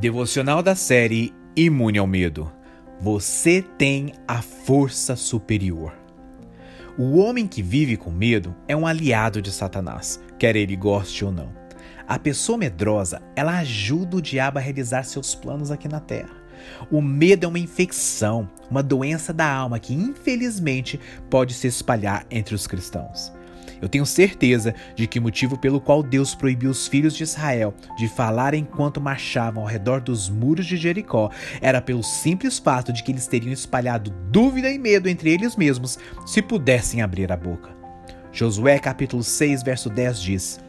Devocional 0.00 0.62
da 0.62 0.74
série 0.74 1.30
Imune 1.54 1.98
ao 1.98 2.06
Medo. 2.06 2.50
Você 3.02 3.62
tem 3.76 4.14
a 4.26 4.40
força 4.40 5.14
superior. 5.14 5.92
O 6.96 7.18
homem 7.18 7.46
que 7.46 7.62
vive 7.62 7.98
com 7.98 8.10
medo 8.10 8.56
é 8.66 8.74
um 8.74 8.86
aliado 8.86 9.42
de 9.42 9.52
Satanás, 9.52 10.18
quer 10.38 10.56
ele 10.56 10.74
goste 10.74 11.22
ou 11.22 11.30
não. 11.30 11.52
A 12.08 12.18
pessoa 12.18 12.56
medrosa, 12.56 13.20
ela 13.36 13.58
ajuda 13.58 14.16
o 14.16 14.22
diabo 14.22 14.56
a 14.56 14.62
realizar 14.62 15.02
seus 15.02 15.34
planos 15.34 15.70
aqui 15.70 15.86
na 15.86 16.00
terra. 16.00 16.34
O 16.90 17.02
medo 17.02 17.44
é 17.44 17.48
uma 17.48 17.58
infecção, 17.58 18.48
uma 18.70 18.82
doença 18.82 19.34
da 19.34 19.52
alma 19.52 19.78
que 19.78 19.92
infelizmente 19.92 20.98
pode 21.28 21.52
se 21.52 21.66
espalhar 21.66 22.24
entre 22.30 22.54
os 22.54 22.66
cristãos. 22.66 23.30
Eu 23.80 23.88
tenho 23.88 24.04
certeza 24.04 24.74
de 24.94 25.06
que 25.06 25.18
o 25.18 25.22
motivo 25.22 25.58
pelo 25.58 25.80
qual 25.80 26.02
Deus 26.02 26.34
proibiu 26.34 26.70
os 26.70 26.86
filhos 26.86 27.14
de 27.14 27.22
Israel 27.22 27.74
de 27.96 28.08
falar 28.08 28.54
enquanto 28.54 29.00
marchavam 29.00 29.62
ao 29.62 29.68
redor 29.68 30.00
dos 30.00 30.28
muros 30.28 30.66
de 30.66 30.76
Jericó 30.76 31.30
era 31.60 31.80
pelo 31.80 32.02
simples 32.02 32.58
fato 32.58 32.92
de 32.92 33.02
que 33.02 33.12
eles 33.12 33.26
teriam 33.26 33.52
espalhado 33.52 34.10
dúvida 34.30 34.70
e 34.70 34.78
medo 34.78 35.08
entre 35.08 35.30
eles 35.30 35.56
mesmos 35.56 35.98
se 36.26 36.42
pudessem 36.42 37.02
abrir 37.02 37.32
a 37.32 37.36
boca. 37.36 37.70
Josué 38.32 38.78
capítulo 38.78 39.24
6, 39.24 39.62
verso 39.62 39.90
10 39.90 40.20
diz: 40.20 40.60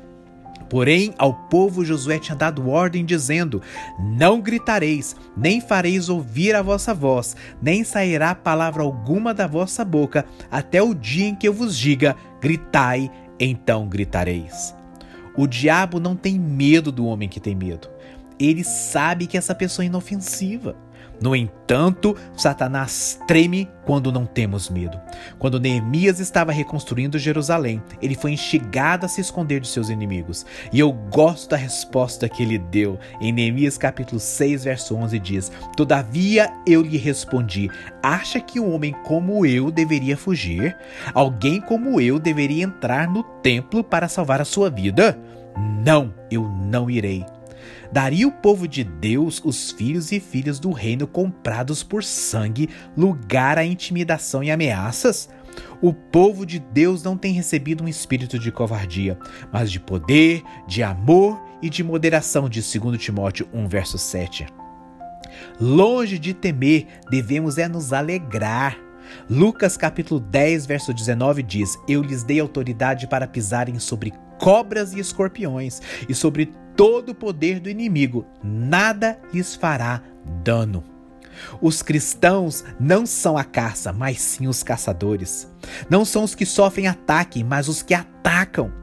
Porém, 0.71 1.13
ao 1.17 1.33
povo 1.33 1.83
Josué 1.83 2.17
tinha 2.17 2.35
dado 2.35 2.69
ordem, 2.69 3.03
dizendo: 3.03 3.61
Não 3.99 4.39
gritareis, 4.39 5.17
nem 5.35 5.59
fareis 5.59 6.07
ouvir 6.07 6.55
a 6.55 6.61
vossa 6.61 6.93
voz, 6.93 7.35
nem 7.61 7.83
sairá 7.83 8.33
palavra 8.33 8.81
alguma 8.81 9.33
da 9.33 9.45
vossa 9.45 9.83
boca, 9.83 10.25
até 10.49 10.81
o 10.81 10.93
dia 10.93 11.27
em 11.27 11.35
que 11.35 11.45
eu 11.45 11.53
vos 11.53 11.77
diga: 11.77 12.15
Gritai, 12.41 13.11
então 13.39 13.87
gritareis. 13.87 14.75
O 15.37 15.47
diabo 15.47 15.99
não 15.99 16.15
tem 16.15 16.39
medo 16.39 16.91
do 16.91 17.05
homem 17.05 17.29
que 17.29 17.39
tem 17.39 17.55
medo. 17.55 17.87
Ele 18.39 18.63
sabe 18.63 19.27
que 19.27 19.37
essa 19.37 19.53
pessoa 19.53 19.85
é 19.85 19.87
inofensiva. 19.87 20.75
No 21.21 21.35
entanto, 21.35 22.17
Satanás 22.35 23.19
treme 23.27 23.69
quando 23.85 24.11
não 24.11 24.25
temos 24.25 24.71
medo. 24.71 24.99
Quando 25.37 25.59
Neemias 25.59 26.19
estava 26.19 26.51
reconstruindo 26.51 27.19
Jerusalém, 27.19 27.81
ele 28.01 28.15
foi 28.15 28.31
instigado 28.31 29.05
a 29.05 29.09
se 29.09 29.21
esconder 29.21 29.59
de 29.59 29.67
seus 29.67 29.89
inimigos. 29.89 30.43
E 30.73 30.79
eu 30.79 30.91
gosto 30.91 31.51
da 31.51 31.57
resposta 31.57 32.27
que 32.27 32.41
ele 32.41 32.57
deu. 32.57 32.97
Em 33.21 33.31
Neemias 33.31 33.77
capítulo 33.77 34.19
6, 34.19 34.63
verso 34.63 34.95
11 34.95 35.19
diz: 35.19 35.51
"Todavia 35.77 36.51
eu 36.65 36.81
lhe 36.81 36.97
respondi: 36.97 37.69
Acha 38.01 38.39
que 38.39 38.59
um 38.59 38.73
homem 38.73 38.95
como 39.03 39.45
eu 39.45 39.69
deveria 39.69 40.17
fugir? 40.17 40.75
Alguém 41.13 41.61
como 41.61 42.01
eu 42.01 42.17
deveria 42.17 42.63
entrar 42.63 43.07
no 43.07 43.21
templo 43.21 43.83
para 43.83 44.07
salvar 44.07 44.41
a 44.41 44.45
sua 44.45 44.71
vida? 44.71 45.19
Não, 45.85 46.11
eu 46.31 46.49
não 46.49 46.89
irei." 46.89 47.23
Daria 47.91 48.27
o 48.27 48.31
povo 48.31 48.67
de 48.67 48.83
Deus, 48.83 49.41
os 49.43 49.71
filhos 49.71 50.11
e 50.11 50.19
filhas 50.19 50.59
do 50.59 50.71
reino 50.71 51.07
comprados 51.07 51.83
por 51.83 52.03
sangue, 52.03 52.69
lugar 52.95 53.57
à 53.57 53.65
intimidação 53.65 54.43
e 54.43 54.51
ameaças? 54.51 55.29
O 55.81 55.93
povo 55.93 56.45
de 56.45 56.59
Deus 56.59 57.03
não 57.03 57.17
tem 57.17 57.33
recebido 57.33 57.83
um 57.83 57.87
espírito 57.87 58.39
de 58.39 58.51
covardia, 58.51 59.17
mas 59.51 59.71
de 59.71 59.79
poder, 59.79 60.43
de 60.67 60.83
amor 60.83 61.41
e 61.61 61.69
de 61.69 61.83
moderação, 61.83 62.47
de 62.47 62.61
2 62.61 62.97
Timóteo 63.01 63.47
1, 63.53 63.67
verso 63.67 63.97
7. 63.97 64.47
Longe 65.59 66.17
de 66.17 66.33
temer, 66.33 66.87
devemos 67.09 67.57
é 67.57 67.67
nos 67.67 67.93
alegrar. 67.93 68.77
Lucas 69.29 69.75
capítulo 69.75 70.19
10, 70.19 70.65
verso 70.65 70.93
19 70.93 71.43
diz: 71.43 71.77
Eu 71.87 72.01
lhes 72.01 72.23
dei 72.23 72.39
autoridade 72.39 73.07
para 73.07 73.27
pisarem 73.27 73.77
sobre 73.79 74.13
cobras 74.39 74.93
e 74.93 74.99
escorpiões 74.99 75.81
e 76.07 76.15
sobre 76.15 76.51
todo 76.81 77.09
o 77.09 77.15
poder 77.15 77.59
do 77.59 77.69
inimigo, 77.69 78.25
nada 78.43 79.19
lhes 79.31 79.53
fará 79.53 80.01
dano. 80.43 80.83
Os 81.61 81.83
cristãos 81.83 82.63
não 82.79 83.05
são 83.05 83.37
a 83.37 83.43
caça, 83.43 83.93
mas 83.93 84.19
sim 84.19 84.47
os 84.47 84.63
caçadores. 84.63 85.47
Não 85.91 86.03
são 86.03 86.23
os 86.23 86.33
que 86.33 86.43
sofrem 86.43 86.87
ataque, 86.87 87.43
mas 87.43 87.67
os 87.67 87.83
que 87.83 87.93
atacam. 87.93 88.73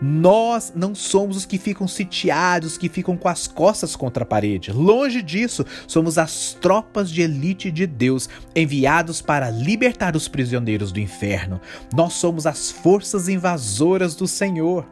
Nós 0.00 0.72
não 0.72 0.94
somos 0.94 1.36
os 1.36 1.44
que 1.44 1.58
ficam 1.58 1.88
sitiados, 1.88 2.78
que 2.78 2.88
ficam 2.88 3.16
com 3.16 3.26
as 3.26 3.48
costas 3.48 3.96
contra 3.96 4.22
a 4.22 4.26
parede. 4.26 4.70
Longe 4.70 5.20
disso, 5.20 5.66
somos 5.88 6.16
as 6.16 6.56
tropas 6.60 7.10
de 7.10 7.22
elite 7.22 7.72
de 7.72 7.88
Deus, 7.88 8.28
enviados 8.54 9.20
para 9.20 9.50
libertar 9.50 10.14
os 10.14 10.28
prisioneiros 10.28 10.92
do 10.92 11.00
inferno. 11.00 11.60
Nós 11.92 12.12
somos 12.12 12.46
as 12.46 12.70
forças 12.70 13.28
invasoras 13.28 14.14
do 14.14 14.28
Senhor. 14.28 14.86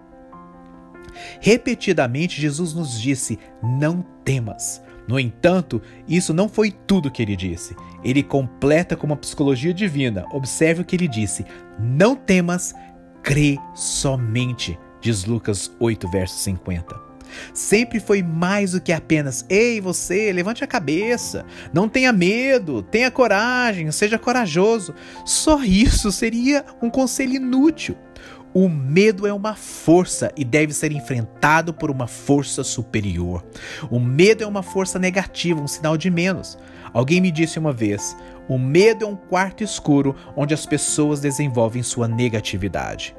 Repetidamente, 1.41 2.41
Jesus 2.41 2.75
nos 2.75 3.01
disse: 3.01 3.39
Não 3.63 4.05
temas. 4.25 4.83
No 5.09 5.21
entanto, 5.21 5.81
isso 6.09 6.35
não 6.35 6.49
foi 6.49 6.71
tudo 6.71 7.11
que 7.11 7.23
ele 7.23 7.37
disse. 7.37 7.77
Ele 8.03 8.23
completa 8.23 8.97
com 8.97 9.07
uma 9.07 9.17
psicologia 9.17 9.73
divina. 9.73 10.27
Observe 10.33 10.83
o 10.83 10.85
que 10.85 10.97
ele 10.97 11.09
disse: 11.09 11.45
Não 11.79 12.17
temas, 12.17 12.75
crê 13.23 13.59
somente. 13.75 14.79
Diz 15.01 15.25
Lucas 15.25 15.71
8, 15.79 16.09
verso 16.09 16.37
50. 16.39 17.07
Sempre 17.53 18.01
foi 18.01 18.23
mais 18.23 18.73
do 18.73 18.81
que 18.81 18.93
apenas: 18.93 19.45
Ei, 19.49 19.81
você, 19.81 20.33
levante 20.33 20.65
a 20.65 20.67
cabeça, 20.67 21.45
não 21.73 21.89
tenha 21.89 22.13
medo, 22.13 22.83
tenha 22.83 23.11
coragem, 23.11 23.91
seja 23.93 24.19
corajoso. 24.19 24.95
Só 25.25 25.63
isso 25.63 26.11
seria 26.11 26.65
um 26.83 26.91
conselho 26.91 27.35
inútil. 27.35 27.97
O 28.55 28.69
medo 28.69 29.27
é 29.27 29.33
uma 29.33 29.55
força 29.55 30.33
e 30.37 30.45
deve 30.45 30.73
ser 30.73 30.91
enfrentado 30.91 31.75
por 31.75 31.91
uma 31.91 32.07
força 32.07 32.65
superior. 32.65 33.45
O 33.91 34.01
medo 34.01 34.43
é 34.43 34.47
uma 34.47 34.63
força 34.63 34.99
negativa, 34.99 35.61
um 35.61 35.69
sinal 35.69 35.97
de 35.97 36.11
menos. 36.11 36.59
Alguém 36.93 37.21
me 37.21 37.31
disse 37.31 37.59
uma 37.59 37.73
vez: 37.73 38.17
o 38.49 38.59
medo 38.59 39.05
é 39.05 39.09
um 39.09 39.17
quarto 39.17 39.63
escuro 39.63 40.17
onde 40.35 40.55
as 40.55 40.65
pessoas 40.65 41.21
desenvolvem 41.21 41.83
sua 41.83 42.09
negatividade. 42.09 43.15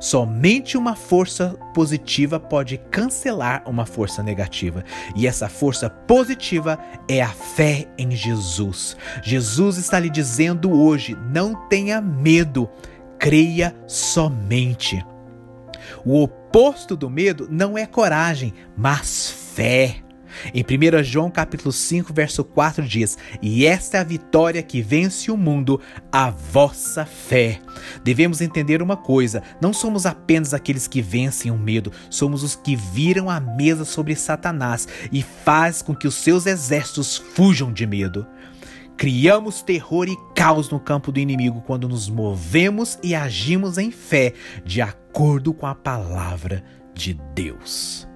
Somente 0.00 0.76
uma 0.76 0.94
força 0.94 1.56
positiva 1.72 2.38
pode 2.38 2.78
cancelar 2.90 3.62
uma 3.66 3.86
força 3.86 4.22
negativa, 4.22 4.84
e 5.16 5.26
essa 5.26 5.48
força 5.48 5.88
positiva 5.88 6.78
é 7.08 7.22
a 7.22 7.28
fé 7.28 7.88
em 7.98 8.10
Jesus. 8.10 8.96
Jesus 9.22 9.78
está 9.78 9.98
lhe 9.98 10.10
dizendo 10.10 10.72
hoje: 10.72 11.16
não 11.30 11.54
tenha 11.68 12.00
medo 12.00 12.68
creia 13.24 13.74
somente. 13.86 15.02
O 16.04 16.22
oposto 16.22 16.94
do 16.94 17.08
medo 17.08 17.48
não 17.50 17.78
é 17.78 17.86
coragem, 17.86 18.52
mas 18.76 19.30
fé. 19.54 19.96
Em 20.52 20.62
1 20.62 21.02
João 21.02 21.30
capítulo 21.30 21.72
5, 21.72 22.12
verso 22.12 22.44
4 22.44 22.86
diz: 22.86 23.16
"E 23.40 23.64
esta 23.64 23.96
é 23.96 24.00
a 24.00 24.04
vitória 24.04 24.62
que 24.62 24.82
vence 24.82 25.30
o 25.30 25.38
mundo, 25.38 25.80
a 26.12 26.28
vossa 26.28 27.06
fé". 27.06 27.60
Devemos 28.04 28.42
entender 28.42 28.82
uma 28.82 28.96
coisa: 28.96 29.42
não 29.58 29.72
somos 29.72 30.04
apenas 30.04 30.52
aqueles 30.52 30.86
que 30.86 31.00
vencem 31.00 31.50
o 31.50 31.56
medo, 31.56 31.90
somos 32.10 32.42
os 32.42 32.54
que 32.54 32.76
viram 32.76 33.30
a 33.30 33.40
mesa 33.40 33.86
sobre 33.86 34.14
Satanás 34.14 34.86
e 35.10 35.22
faz 35.22 35.80
com 35.80 35.94
que 35.94 36.06
os 36.06 36.16
seus 36.16 36.44
exércitos 36.44 37.16
fujam 37.16 37.72
de 37.72 37.86
medo. 37.86 38.26
Criamos 38.96 39.62
terror 39.62 40.08
e 40.08 40.16
caos 40.34 40.70
no 40.70 40.78
campo 40.78 41.10
do 41.10 41.18
inimigo 41.18 41.62
quando 41.66 41.88
nos 41.88 42.08
movemos 42.08 42.98
e 43.02 43.14
agimos 43.14 43.76
em 43.76 43.90
fé, 43.90 44.32
de 44.64 44.80
acordo 44.80 45.52
com 45.52 45.66
a 45.66 45.74
palavra 45.74 46.64
de 46.94 47.14
Deus. 47.34 48.06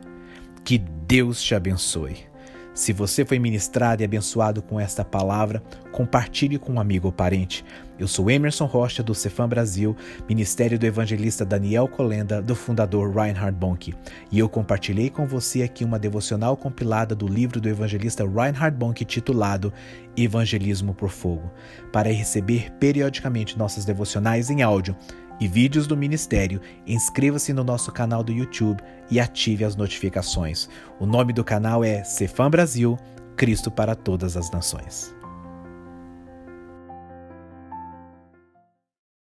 Que 0.65 0.79
Deus 0.79 1.43
te 1.43 1.55
abençoe. 1.55 2.29
Se 2.79 2.93
você 2.93 3.25
foi 3.25 3.41
ministrado 3.41 4.03
e 4.03 4.05
abençoado 4.05 4.63
com 4.63 4.79
esta 4.79 5.05
palavra, 5.05 5.61
compartilhe 5.91 6.61
com 6.61 6.75
um 6.75 6.81
amigo 6.81 7.09
ou 7.09 7.13
parente. 7.13 7.65
Eu 7.99 8.07
sou 8.07 8.31
Emerson 8.31 8.67
Rocha, 8.67 9.03
do 9.03 9.17
Cefam 9.17 9.49
Brasil, 9.49 9.97
Ministério 10.29 10.79
do 10.79 10.87
Evangelista 10.87 11.45
Daniel 11.45 11.89
Colenda, 11.89 12.41
do 12.41 12.55
fundador 12.55 13.13
Reinhard 13.13 13.59
Bonk. 13.59 13.93
E 14.31 14.39
eu 14.39 14.49
compartilhei 14.49 15.11
com 15.11 15.27
você 15.27 15.65
aqui 15.65 15.85
uma 15.85 15.99
devocional 15.99 16.57
compilada 16.57 17.17
do 17.17 17.27
livro 17.27 17.61
do 17.61 17.69
evangelista 17.69 18.25
Reinhard 18.25 18.77
Bonk 18.77 19.05
titulado 19.05 19.73
Evangelismo 20.17 20.95
por 20.95 21.09
Fogo. 21.09 21.51
Para 21.93 22.13
receber 22.13 22.71
periodicamente 22.79 23.59
nossas 23.59 23.85
devocionais 23.85 24.51
em 24.51 24.63
áudio, 24.63 24.95
e 25.41 25.49
vídeos 25.49 25.87
do 25.87 25.97
ministério, 25.97 26.61
inscreva-se 26.87 27.53
no 27.53 27.65
nosso 27.65 27.93
canal 27.93 28.23
do 28.23 28.33
YouTube 28.33 28.83
e 29.11 29.21
ative 29.21 29.65
as 29.65 29.77
notificações. 29.77 30.69
O 30.99 31.07
nome 31.07 31.33
do 31.33 31.45
canal 31.45 31.85
é 31.85 32.03
Cefam 32.05 32.51
Brasil, 32.51 32.99
Cristo 33.37 33.71
para 33.71 33.95
todas 33.95 34.37
as 34.37 34.51
nações. 34.51 35.18